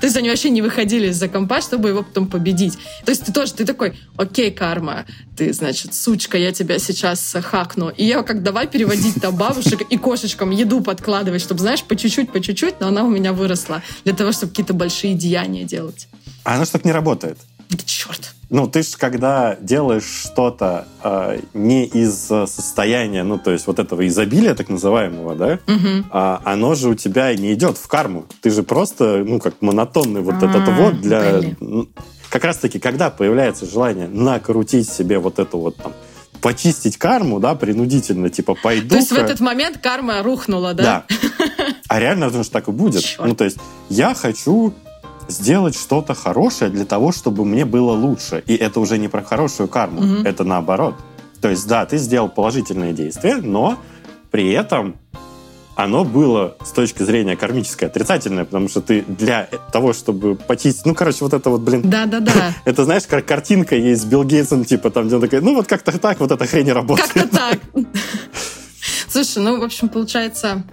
То 0.00 0.06
есть 0.06 0.16
они 0.16 0.28
вообще 0.28 0.50
не 0.50 0.62
выходили 0.62 1.08
из-за 1.08 1.28
компа, 1.28 1.60
чтобы 1.60 1.88
его 1.88 2.02
потом 2.02 2.26
победить. 2.26 2.78
То 3.04 3.10
есть 3.10 3.24
ты 3.24 3.32
тоже, 3.32 3.54
ты 3.54 3.64
такой, 3.64 3.98
окей, 4.16 4.50
карма, 4.50 5.06
ты, 5.36 5.52
значит, 5.52 5.94
сучка, 5.94 6.36
я 6.36 6.52
тебя 6.52 6.78
сейчас 6.78 7.34
хакну. 7.42 7.88
И 7.88 8.04
я 8.04 8.22
как 8.22 8.42
давай 8.42 8.66
переводить 8.66 9.20
там 9.20 9.36
бабушек 9.36 9.82
и 9.88 9.96
кошечкам 9.96 10.50
еду 10.50 10.80
подкладывать, 10.80 11.40
чтобы, 11.40 11.60
знаешь, 11.60 11.82
по 11.82 11.96
чуть-чуть, 11.96 12.30
по 12.32 12.40
чуть-чуть, 12.40 12.80
но 12.80 12.88
она 12.88 13.04
у 13.04 13.10
меня 13.10 13.32
выросла 13.32 13.82
для 14.04 14.14
того, 14.14 14.32
чтобы 14.32 14.50
какие-то 14.50 14.74
большие 14.74 15.14
деяния 15.14 15.64
делать. 15.64 16.08
А 16.44 16.56
оно 16.56 16.64
так 16.64 16.84
не 16.84 16.92
работает. 16.92 17.38
Ну, 18.50 18.66
ты 18.66 18.82
ж 18.82 18.96
когда 18.96 19.56
делаешь 19.60 20.04
что-то 20.04 20.86
э, 21.02 21.40
не 21.52 21.84
из 21.84 22.30
э, 22.30 22.46
состояния, 22.46 23.22
ну, 23.22 23.38
то 23.38 23.50
есть 23.50 23.66
вот 23.66 23.78
этого 23.78 24.06
изобилия 24.08 24.54
так 24.54 24.70
называемого, 24.70 25.34
да, 25.34 25.58
Мгм. 25.66 26.06
а 26.10 26.40
оно 26.44 26.74
же 26.74 26.88
у 26.88 26.94
тебя 26.94 27.34
не 27.34 27.52
идет 27.52 27.76
в 27.76 27.86
карму. 27.88 28.24
Ты 28.40 28.50
же 28.50 28.62
просто, 28.62 29.22
ну, 29.26 29.38
как 29.38 29.60
монотонный 29.60 30.22
вот 30.22 30.36
этот 30.36 30.66
А, 30.66 30.70
вот 30.70 31.00
для... 31.00 31.38
блин. 31.38 31.88
Как 32.30 32.44
раз-таки, 32.44 32.78
когда 32.78 33.10
появляется 33.10 33.66
желание 33.66 34.08
накрутить 34.08 34.88
себе 34.88 35.18
вот 35.18 35.38
эту 35.38 35.58
вот 35.58 35.76
там, 35.76 35.92
почистить 36.40 36.96
карму, 36.96 37.40
да, 37.40 37.54
принудительно, 37.54 38.30
типа, 38.30 38.54
пойду 38.54 38.90
То 38.90 38.96
есть 38.96 39.10
в 39.10 39.16
этот 39.16 39.40
момент 39.40 39.78
карма 39.78 40.22
рухнула, 40.22 40.74
да? 40.74 41.04
Да. 41.08 41.16
А 41.88 42.00
реально, 42.00 42.26
потому 42.26 42.44
что 42.44 42.52
так 42.52 42.68
и 42.68 42.70
будет. 42.70 43.02
Ну, 43.18 43.34
то 43.34 43.44
есть, 43.44 43.58
я 43.88 44.14
хочу 44.14 44.74
сделать 45.28 45.74
что-то 45.76 46.14
хорошее 46.14 46.70
для 46.70 46.84
того, 46.84 47.12
чтобы 47.12 47.44
мне 47.44 47.64
было 47.64 47.92
лучше. 47.92 48.42
И 48.46 48.54
это 48.56 48.80
уже 48.80 48.98
не 48.98 49.08
про 49.08 49.22
хорошую 49.22 49.68
карму, 49.68 50.00
Мгм. 50.02 50.26
это 50.26 50.44
наоборот. 50.44 50.94
То 51.40 51.48
есть, 51.50 51.66
да, 51.68 51.86
ты 51.86 51.98
сделал 51.98 52.28
положительное 52.28 52.92
действие, 52.92 53.36
но 53.36 53.78
при 54.30 54.50
этом 54.50 54.96
оно 55.76 56.04
было 56.04 56.56
с 56.64 56.72
точки 56.72 57.04
зрения 57.04 57.36
кармической 57.36 57.86
отрицательное, 57.86 58.44
потому 58.44 58.68
что 58.68 58.80
ты 58.80 59.02
для 59.06 59.44
того, 59.72 59.92
чтобы 59.92 60.34
почистить... 60.34 60.84
Ну, 60.86 60.94
короче, 60.94 61.18
вот 61.20 61.32
это 61.34 61.50
вот, 61.50 61.60
блин, 61.60 61.82
Да-да-да. 61.88 62.32
это, 62.64 62.84
знаешь, 62.84 63.04
как 63.06 63.24
картинка 63.26 63.76
есть 63.76 64.02
с 64.02 64.04
Билл 64.04 64.24
Гейтсом, 64.24 64.64
типа, 64.64 64.90
там, 64.90 65.06
где 65.06 65.14
он 65.16 65.20
такой, 65.22 65.40
ну, 65.40 65.54
вот 65.54 65.68
как-то 65.68 65.96
так, 65.96 66.18
вот 66.18 66.32
эта 66.32 66.46
хрень 66.46 66.72
работает. 66.72 67.12
Как-то 67.12 67.28
так. 67.36 67.58
Слушай, 69.08 69.42
ну, 69.42 69.60
в 69.60 69.62
общем, 69.62 69.88
получается, 69.88 70.64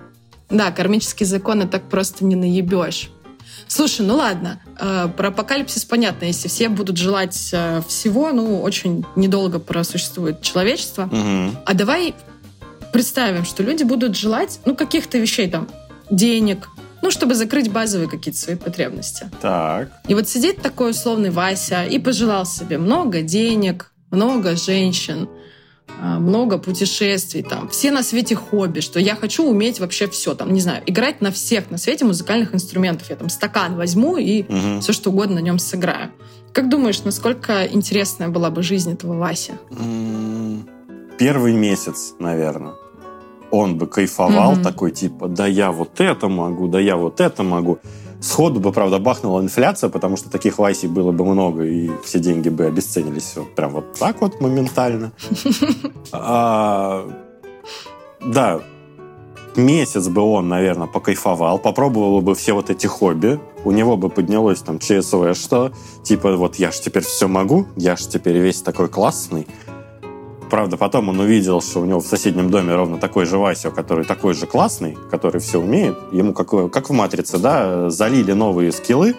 да, 0.49 0.71
кармические 0.71 1.27
законы 1.27 1.67
так 1.67 1.83
просто 1.87 2.25
не 2.25 2.35
наебешь. 2.35 3.11
Слушай, 3.67 4.05
ну 4.05 4.15
ладно, 4.15 4.59
э, 4.79 5.09
про 5.15 5.29
апокалипсис 5.29 5.85
понятно, 5.85 6.25
если 6.25 6.47
все 6.47 6.69
будут 6.69 6.97
желать 6.97 7.49
э, 7.51 7.81
всего, 7.87 8.31
ну, 8.31 8.61
очень 8.61 9.05
недолго 9.15 9.59
просуществует 9.59 10.41
человечество. 10.41 11.05
Мгм. 11.05 11.57
А 11.65 11.73
давай 11.73 12.15
представим, 12.93 13.43
что 13.43 13.63
люди 13.63 13.83
будут 13.83 14.15
желать, 14.15 14.59
ну, 14.65 14.75
каких-то 14.75 15.17
вещей 15.17 15.49
там, 15.49 15.67
денег, 16.09 16.69
ну, 17.01 17.11
чтобы 17.11 17.35
закрыть 17.35 17.71
базовые 17.71 18.09
какие-то 18.09 18.39
свои 18.39 18.55
потребности. 18.55 19.29
Так. 19.41 19.89
И 20.07 20.13
вот 20.13 20.29
сидит 20.29 20.61
такой 20.61 20.91
условный 20.91 21.29
Вася 21.29 21.83
и 21.83 21.99
пожелал 21.99 22.45
себе 22.45 22.77
много 22.77 23.21
денег, 23.21 23.91
много 24.11 24.55
женщин, 24.55 25.27
много 25.99 26.57
путешествий, 26.57 27.41
там, 27.41 27.69
все 27.69 27.91
на 27.91 28.03
свете 28.03 28.35
хобби, 28.35 28.79
что 28.81 28.99
я 28.99 29.15
хочу 29.15 29.47
уметь 29.49 29.79
вообще 29.79 30.07
все, 30.07 30.35
там, 30.35 30.53
не 30.53 30.59
знаю, 30.61 30.83
играть 30.85 31.21
на 31.21 31.31
всех 31.31 31.71
на 31.71 31.77
свете 31.77 32.05
музыкальных 32.05 32.53
инструментов. 32.53 33.09
Я 33.09 33.15
там 33.15 33.29
стакан 33.29 33.75
возьму 33.75 34.17
и 34.17 34.43
Мгм. 34.43 34.81
все 34.81 34.93
что 34.93 35.09
угодно 35.09 35.35
на 35.35 35.39
нем 35.39 35.57
сыграю. 35.59 36.11
Как 36.53 36.69
думаешь, 36.69 37.03
насколько 37.03 37.65
интересная 37.65 38.29
была 38.29 38.49
бы 38.49 38.61
жизнь 38.63 38.91
этого 38.93 39.17
Васи? 39.17 39.53
М, 39.71 40.67
Первый 41.17 41.53
месяц, 41.53 42.13
наверное. 42.19 42.73
Он 43.49 43.77
бы 43.77 43.87
кайфовал, 43.87 44.53
Мгм. 44.53 44.63
такой 44.63 44.91
типа, 44.91 45.29
да 45.29 45.47
я 45.47 45.71
вот 45.71 46.01
это 46.01 46.27
могу, 46.27 46.67
да 46.67 46.79
я 46.79 46.97
вот 46.97 47.21
это 47.21 47.41
могу. 47.43 47.79
Сходу 48.21 48.59
бы, 48.59 48.71
правда, 48.71 48.99
бахнула 48.99 49.41
инфляция, 49.41 49.89
потому 49.89 50.17
что 50.17 50.29
таких 50.29 50.57
Васей 50.57 50.89
было 50.89 51.11
бы 51.11 51.25
много, 51.25 51.63
и 51.63 51.91
все 52.03 52.19
деньги 52.19 52.49
бы 52.49 52.65
обесценились 52.65 53.33
вот 53.35 53.53
прям 53.55 53.71
вот 53.71 53.93
так 53.93 54.21
вот 54.21 54.41
моментально. 54.41 55.11
А, 56.11 57.09
Да, 58.21 58.61
месяц 59.57 60.07
бы 60.07 60.21
он, 60.21 60.47
наверное, 60.49 60.87
покайфовал, 60.87 61.59
попробовал 61.59 62.21
бы 62.21 62.35
все 62.35 62.53
вот 62.53 62.69
эти 62.69 62.87
хобби, 62.87 63.39
у 63.63 63.71
него 63.71 63.97
бы 63.97 64.09
поднялось 64.09 64.59
там 64.59 64.79
ЧСВ, 64.79 65.33
что 65.35 65.71
типа 66.03 66.35
вот 66.35 66.55
я 66.55 66.71
ж 66.71 66.79
теперь 66.79 67.03
все 67.03 67.27
могу, 67.27 67.65
я 67.75 67.95
ж 67.95 68.01
теперь 68.01 68.37
весь 68.37 68.61
такой 68.61 68.87
классный. 68.87 69.47
Правда, 70.49 70.77
потом 70.77 71.09
он 71.09 71.19
увидел, 71.19 71.61
что 71.61 71.81
у 71.81 71.85
него 71.85 71.99
в 71.99 72.05
соседнем 72.05 72.49
доме 72.49 72.75
ровно 72.75 72.97
такой 72.97 73.25
же 73.25 73.37
Вася, 73.37 73.71
который 73.71 74.05
такой 74.05 74.33
же 74.33 74.45
классный, 74.45 74.97
который 75.09 75.41
все 75.41 75.59
умеет. 75.59 75.97
Ему, 76.11 76.33
как, 76.33 76.71
как 76.71 76.89
в 76.89 76.93
«Матрице», 76.93 77.39
да, 77.39 77.89
залили 77.89 78.31
новые 78.31 78.71
скиллы, 78.71 79.15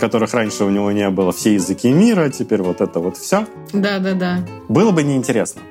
которых 0.00 0.34
раньше 0.34 0.64
у 0.64 0.70
него 0.70 0.90
не 0.92 1.08
было, 1.10 1.32
все 1.32 1.54
языки 1.54 1.90
мира, 1.90 2.28
теперь 2.28 2.62
вот 2.62 2.80
это 2.80 3.00
вот 3.00 3.16
все. 3.16 3.46
Да-да-да. 3.72 4.46
Было 4.68 4.90
бы 4.90 5.02
неинтересно. 5.02 5.62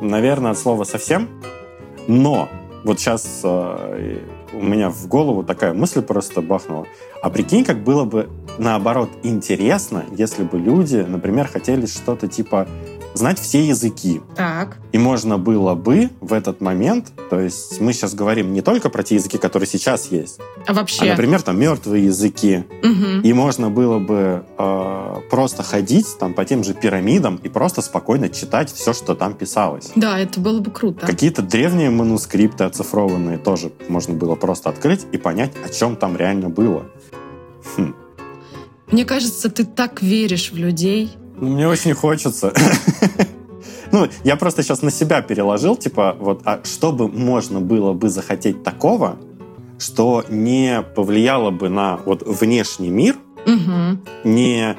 Наверное, 0.00 0.52
от 0.52 0.58
слова 0.58 0.84
совсем. 0.84 1.28
Но 2.06 2.48
вот 2.84 2.98
сейчас 2.98 3.40
э, 3.44 4.18
у 4.52 4.62
меня 4.62 4.90
в 4.90 5.06
голову 5.06 5.42
такая 5.44 5.72
мысль 5.72 6.02
просто 6.02 6.40
бахнула. 6.40 6.86
А 7.22 7.30
прикинь, 7.30 7.64
как 7.64 7.82
было 7.82 8.04
бы 8.04 8.28
наоборот 8.58 9.10
интересно, 9.22 10.04
если 10.16 10.42
бы 10.42 10.58
люди, 10.58 10.96
например, 10.96 11.48
хотели 11.48 11.86
что-то 11.86 12.28
типа 12.28 12.66
знать 13.14 13.38
все 13.38 13.64
языки. 13.66 14.20
Так. 14.36 14.78
И 14.92 14.98
можно 14.98 15.38
было 15.38 15.74
бы 15.74 16.10
в 16.20 16.32
этот 16.32 16.60
момент, 16.60 17.12
то 17.30 17.38
есть 17.40 17.80
мы 17.80 17.92
сейчас 17.92 18.14
говорим 18.14 18.52
не 18.52 18.62
только 18.62 18.88
про 18.90 19.02
те 19.02 19.16
языки, 19.16 19.38
которые 19.38 19.66
сейчас 19.66 20.10
есть, 20.10 20.38
А 20.66 20.72
вообще? 20.72 21.04
а, 21.04 21.08
например, 21.10 21.42
там 21.42 21.58
мертвые 21.58 22.06
языки. 22.06 22.64
Мгм. 22.82 23.20
И 23.22 23.32
можно 23.32 23.70
было 23.70 23.98
бы 23.98 24.44
э, 24.58 25.14
просто 25.30 25.62
ходить 25.62 26.06
там 26.18 26.34
по 26.34 26.44
тем 26.44 26.64
же 26.64 26.74
пирамидам 26.74 27.36
и 27.36 27.48
просто 27.48 27.82
спокойно 27.82 28.28
читать 28.28 28.72
все, 28.72 28.92
что 28.92 29.14
там 29.14 29.34
писалось. 29.34 29.90
Да, 29.96 30.18
это 30.18 30.40
было 30.40 30.60
бы 30.60 30.70
круто. 30.70 31.06
Какие-то 31.06 31.42
древние 31.42 31.90
манускрипты 31.90 32.64
оцифрованные 32.64 33.38
тоже 33.38 33.72
можно 33.88 34.14
было 34.14 34.34
просто 34.34 34.70
открыть 34.70 35.06
и 35.12 35.18
понять, 35.18 35.52
о 35.64 35.68
чем 35.68 35.96
там 35.96 36.16
реально 36.16 36.48
было. 36.48 36.84
Хм. 37.76 37.94
Мне 38.90 39.04
кажется, 39.04 39.48
ты 39.50 39.64
так 39.64 40.02
веришь 40.02 40.52
в 40.52 40.56
людей. 40.56 41.12
Ну, 41.42 41.48
Мне 41.48 41.68
очень 41.68 41.94
хочется. 41.94 42.52
Ну, 43.90 44.08
я 44.24 44.36
просто 44.36 44.62
сейчас 44.62 44.80
на 44.80 44.90
себя 44.90 45.20
переложил, 45.20 45.76
типа, 45.76 46.16
вот, 46.18 46.40
а 46.46 46.60
что 46.64 46.92
бы 46.92 47.08
можно 47.08 47.60
было 47.60 47.92
бы 47.92 48.08
захотеть 48.08 48.62
такого, 48.62 49.16
что 49.78 50.24
не 50.30 50.80
повлияло 50.96 51.50
бы 51.50 51.68
на 51.68 51.98
вот 52.06 52.22
внешний 52.26 52.88
мир, 52.88 53.16
Мгм. 53.44 54.00
не 54.24 54.76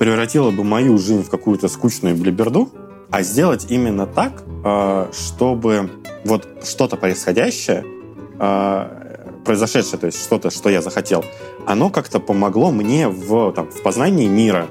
превратило 0.00 0.50
бы 0.50 0.64
мою 0.64 0.98
жизнь 0.98 1.22
в 1.22 1.30
какую-то 1.30 1.68
скучную 1.68 2.16
блиберду, 2.16 2.68
а 3.12 3.22
сделать 3.22 3.66
именно 3.68 4.06
так, 4.06 4.42
э, 4.64 5.06
чтобы 5.12 5.90
вот 6.24 6.48
что-то 6.64 6.96
происходящее, 6.96 7.84
э, 8.40 8.86
произошедшее, 9.44 10.00
то 10.00 10.06
есть 10.06 10.20
что-то, 10.20 10.50
что 10.50 10.68
я 10.68 10.82
захотел, 10.82 11.24
оно 11.64 11.90
как-то 11.90 12.18
помогло 12.18 12.72
мне 12.72 13.06
в, 13.08 13.52
там, 13.52 13.70
в 13.70 13.82
познании 13.82 14.26
мира, 14.26 14.66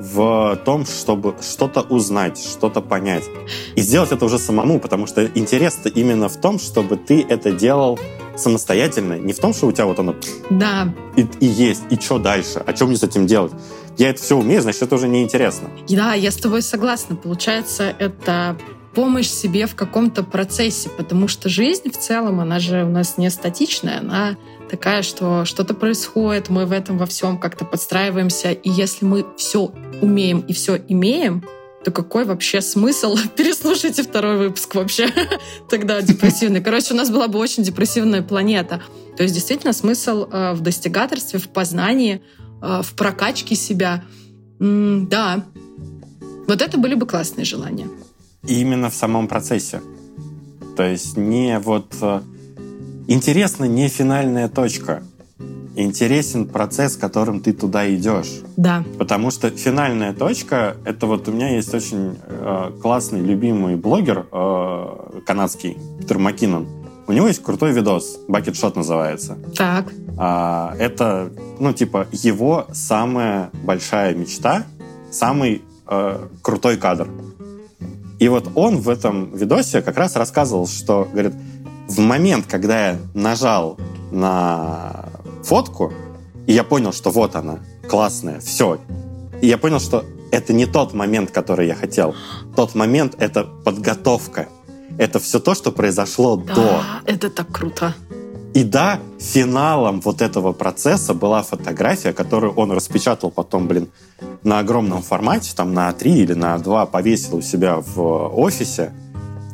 в 0.00 0.56
том, 0.64 0.86
чтобы 0.86 1.34
что-то 1.42 1.82
узнать, 1.82 2.38
что-то 2.38 2.80
понять. 2.80 3.24
И 3.76 3.82
сделать 3.82 4.12
это 4.12 4.24
уже 4.24 4.38
самому, 4.38 4.80
потому 4.80 5.06
что 5.06 5.26
интерес-то 5.26 5.90
именно 5.90 6.28
в 6.30 6.36
том, 6.36 6.58
чтобы 6.58 6.96
ты 6.96 7.24
это 7.28 7.52
делал 7.52 7.98
самостоятельно, 8.34 9.18
не 9.18 9.34
в 9.34 9.38
том, 9.38 9.52
что 9.52 9.66
у 9.66 9.72
тебя 9.72 9.84
вот 9.84 9.98
оно 9.98 10.14
Да. 10.48 10.94
и, 11.16 11.26
и 11.40 11.46
есть, 11.46 11.82
и 11.90 11.96
что 11.96 12.18
дальше, 12.18 12.60
о 12.66 12.72
чем 12.72 12.88
мне 12.88 12.96
с 12.96 13.02
этим 13.02 13.26
делать. 13.26 13.52
Я 13.98 14.08
это 14.08 14.22
все 14.22 14.36
умею, 14.38 14.62
значит, 14.62 14.80
это 14.82 14.94
уже 14.94 15.06
неинтересно. 15.06 15.68
Да, 15.88 16.14
я 16.14 16.30
с 16.30 16.36
тобой 16.36 16.62
согласна. 16.62 17.16
Получается, 17.16 17.94
это 17.98 18.56
помощь 18.94 19.28
себе 19.28 19.66
в 19.66 19.74
каком-то 19.74 20.22
процессе, 20.22 20.88
потому 20.88 21.28
что 21.28 21.50
жизнь 21.50 21.90
в 21.90 21.98
целом, 21.98 22.40
она 22.40 22.58
же 22.58 22.84
у 22.84 22.88
нас 22.88 23.18
не 23.18 23.28
статичная, 23.30 23.98
она 23.98 24.36
такая, 24.70 25.02
что 25.02 25.44
что-то 25.44 25.74
происходит, 25.74 26.48
мы 26.48 26.64
в 26.64 26.72
этом 26.72 26.96
во 26.96 27.06
всем 27.06 27.38
как-то 27.38 27.64
подстраиваемся, 27.64 28.52
и 28.52 28.70
если 28.70 29.04
мы 29.04 29.26
все 29.36 29.72
умеем 30.00 30.40
и 30.40 30.52
все 30.52 30.76
имеем, 30.88 31.44
то 31.84 31.90
какой 31.90 32.24
вообще 32.24 32.60
смысл? 32.60 33.16
Переслушайте 33.36 34.02
второй 34.02 34.36
выпуск 34.38 34.74
вообще. 34.74 35.08
Тогда 35.68 36.00
депрессивный. 36.02 36.62
Короче, 36.62 36.94
у 36.94 36.96
нас 36.96 37.10
была 37.10 37.26
бы 37.26 37.38
очень 37.38 37.62
депрессивная 37.62 38.22
планета. 38.22 38.82
То 39.16 39.22
есть 39.24 39.34
действительно 39.34 39.72
смысл 39.72 40.28
э, 40.30 40.52
в 40.52 40.60
достигаторстве, 40.60 41.40
в 41.40 41.48
познании, 41.48 42.22
э, 42.62 42.82
в 42.82 42.92
прокачке 42.94 43.56
себя. 43.56 44.04
М, 44.60 45.08
да. 45.08 45.44
Вот 46.46 46.62
это 46.62 46.78
были 46.78 46.94
бы 46.94 47.06
классные 47.06 47.44
желания. 47.44 47.88
И 48.46 48.60
именно 48.60 48.90
в 48.90 48.94
самом 48.94 49.26
процессе. 49.26 49.80
То 50.76 50.84
есть 50.84 51.16
не 51.16 51.58
вот... 51.58 51.92
Интересно 53.12 53.64
не 53.64 53.88
финальная 53.88 54.48
точка. 54.48 55.02
Интересен 55.74 56.46
процесс, 56.46 56.94
которым 56.94 57.40
ты 57.40 57.52
туда 57.52 57.92
идешь. 57.92 58.42
Да. 58.56 58.84
Потому 59.00 59.32
что 59.32 59.50
финальная 59.50 60.12
точка, 60.12 60.76
это 60.84 61.08
вот 61.08 61.26
у 61.26 61.32
меня 61.32 61.56
есть 61.56 61.74
очень 61.74 62.16
э, 62.22 62.70
классный, 62.80 63.20
любимый 63.20 63.74
блогер 63.74 64.28
э, 64.30 65.22
канадский, 65.26 65.76
Питер 65.98 66.18
Маккинон. 66.18 66.68
У 67.08 67.12
него 67.12 67.26
есть 67.26 67.42
крутой 67.42 67.72
видос, 67.72 68.16
Shot 68.28 68.74
называется. 68.76 69.36
Так. 69.56 69.92
А, 70.16 70.76
это, 70.78 71.32
ну, 71.58 71.72
типа, 71.72 72.06
его 72.12 72.68
самая 72.70 73.50
большая 73.64 74.14
мечта, 74.14 74.62
самый 75.10 75.62
э, 75.88 76.28
крутой 76.42 76.76
кадр. 76.76 77.08
И 78.20 78.28
вот 78.28 78.50
он 78.54 78.76
в 78.76 78.88
этом 78.88 79.34
видосе 79.34 79.82
как 79.82 79.96
раз 79.96 80.14
рассказывал, 80.14 80.68
что, 80.68 81.08
говорит, 81.10 81.32
в 81.90 81.98
момент, 81.98 82.46
когда 82.46 82.90
я 82.90 82.98
нажал 83.14 83.76
на 84.12 85.06
фотку, 85.42 85.92
и 86.46 86.52
я 86.52 86.62
понял, 86.62 86.92
что 86.92 87.10
вот 87.10 87.34
она, 87.34 87.58
классная, 87.88 88.38
все. 88.40 88.78
И 89.40 89.48
я 89.48 89.58
понял, 89.58 89.80
что 89.80 90.04
это 90.30 90.52
не 90.52 90.66
тот 90.66 90.94
момент, 90.94 91.32
который 91.32 91.66
я 91.66 91.74
хотел. 91.74 92.14
Тот 92.54 92.76
момент— 92.76 93.16
это 93.18 93.44
подготовка. 93.64 94.48
Это 94.98 95.18
все 95.18 95.40
то, 95.40 95.54
что 95.54 95.72
произошло 95.72 96.36
Да, 96.36 96.54
до. 96.54 96.82
это 97.06 97.28
так 97.28 97.50
круто. 97.50 97.94
И 98.54 98.62
да, 98.62 99.00
финалом 99.18 100.00
вот 100.00 100.22
этого 100.22 100.52
процесса 100.52 101.12
была 101.14 101.42
фотография, 101.42 102.12
которую 102.12 102.52
он 102.54 102.70
распечатал 102.70 103.30
потом, 103.30 103.66
блин, 103.66 103.88
на 104.44 104.60
огромном 104.60 105.02
формате, 105.02 105.52
там 105.56 105.74
на 105.74 105.90
А3 105.90 106.02
или 106.04 106.34
на 106.34 106.54
А2 106.56 106.86
повесил 106.90 107.36
у 107.36 107.42
себя 107.42 107.76
в 107.80 108.00
офисе, 108.36 108.92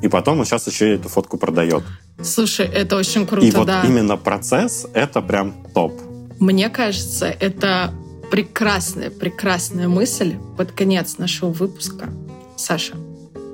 и 0.03 0.09
потом 0.09 0.41
он 0.41 0.45
сейчас 0.45 0.67
еще 0.67 0.95
эту 0.95 1.09
фотку 1.09 1.39
продает. 1.39 1.83
Слушай, 2.23 2.67
это 2.67 2.97
очень 2.97 3.27
круто, 3.27 3.47
и 3.47 3.51
вот 3.51 3.67
да. 3.67 3.83
именно 3.85 4.17
процесс— 4.17 4.87
это 4.95 5.21
прям 5.21 5.55
топ. 5.75 5.93
Мне 6.41 6.69
кажется, 6.69 7.27
это 7.27 7.93
прекрасная, 8.31 9.11
прекрасная 9.11 9.89
мысль 9.89 10.35
под 10.57 10.73
конец 10.73 11.19
нашего 11.19 11.51
выпуска. 11.51 12.09
Саша, 12.57 12.95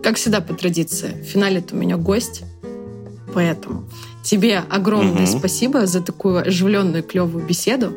как 0.03 0.17
всегда 0.17 0.41
по 0.41 0.55
традиции, 0.55 1.21
в 1.23 1.25
финале 1.25 1.65
у 1.73 1.77
меня 1.77 1.97
гость, 1.97 2.43
поэтому 3.35 3.85
тебе 4.23 4.59
огромное 4.59 5.27
Мгм. 5.27 5.39
спасибо 5.39 5.87
за 5.87 6.01
такую 6.01 6.47
оживленную, 6.47 7.03
клевую 7.03 7.45
беседу. 7.45 7.93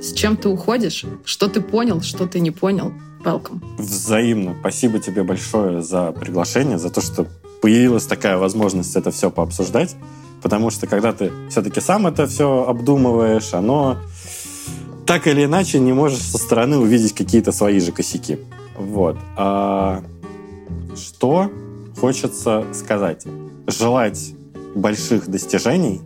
С 0.00 0.12
чем 0.12 0.36
ты 0.36 0.48
уходишь, 0.48 1.04
что 1.24 1.48
ты 1.48 1.60
понял, 1.60 2.02
что 2.02 2.26
ты 2.26 2.40
не 2.40 2.50
понял. 2.50 2.92
Welcome. 3.24 3.60
Взаимно. 3.78 4.54
Спасибо 4.60 5.00
тебе 5.00 5.24
большое 5.24 5.82
за 5.82 6.12
приглашение, 6.12 6.78
за 6.78 6.90
то, 6.90 7.00
что 7.00 7.26
появилась 7.60 8.06
такая 8.06 8.38
возможность 8.38 8.96
это 8.96 9.10
все 9.10 9.30
пообсуждать. 9.30 9.96
Потому 10.42 10.70
что 10.70 10.86
когда 10.86 11.12
ты 11.12 11.32
все-таки 11.50 11.80
сам 11.80 12.06
это 12.06 12.26
все 12.26 12.64
обдумываешь, 12.64 13.54
оно 13.54 13.98
так 15.06 15.26
или 15.26 15.44
иначе 15.44 15.80
не 15.80 15.92
можешь 15.92 16.20
со 16.20 16.38
стороны 16.38 16.76
увидеть 16.76 17.14
какие-то 17.14 17.50
свои 17.50 17.80
же 17.80 17.92
косяки. 17.92 18.38
Вот. 18.76 19.16
А 19.36 20.02
что 20.94 21.50
хочется 21.98 22.66
сказать? 22.72 23.26
Желать 23.66 24.34
больших 24.74 25.28
достижений 25.28 26.00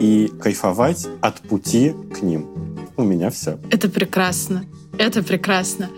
и 0.00 0.32
кайфовать 0.40 1.06
от 1.20 1.40
пути 1.40 1.94
к 2.14 2.22
ним. 2.22 2.46
У 2.96 3.04
меня 3.04 3.30
все. 3.30 3.58
Это 3.70 3.88
прекрасно. 3.88 4.64
Это 4.98 5.22
прекрасно. 5.22 5.90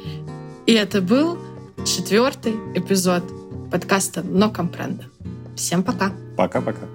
И 0.67 0.73
это 0.73 1.01
был 1.01 1.39
четвертый 1.85 2.55
эпизод 2.75 3.23
подкаста 3.75 4.23
«Но 4.23 4.51
компренда». 4.51 5.07
Всем 5.57 5.83
пока. 5.83 6.13
Пока-пока. 6.37 6.87